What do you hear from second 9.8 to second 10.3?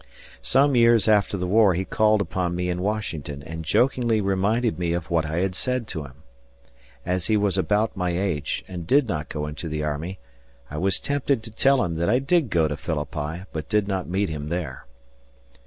army,